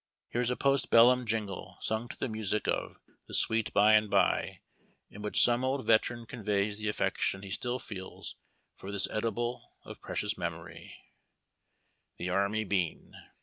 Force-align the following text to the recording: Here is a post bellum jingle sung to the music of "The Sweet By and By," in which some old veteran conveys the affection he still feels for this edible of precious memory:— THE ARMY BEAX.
Here 0.29 0.41
is 0.41 0.49
a 0.49 0.55
post 0.55 0.89
bellum 0.89 1.27
jingle 1.27 1.77
sung 1.79 2.07
to 2.07 2.17
the 2.17 2.27
music 2.27 2.67
of 2.67 2.95
"The 3.27 3.35
Sweet 3.35 3.71
By 3.71 3.93
and 3.93 4.09
By," 4.09 4.61
in 5.11 5.21
which 5.21 5.39
some 5.43 5.63
old 5.63 5.85
veteran 5.85 6.25
conveys 6.25 6.79
the 6.79 6.87
affection 6.89 7.43
he 7.43 7.51
still 7.51 7.77
feels 7.77 8.35
for 8.75 8.91
this 8.91 9.07
edible 9.11 9.73
of 9.85 10.01
precious 10.01 10.39
memory:— 10.39 10.97
THE 12.17 12.31
ARMY 12.31 12.63
BEAX. 12.63 13.15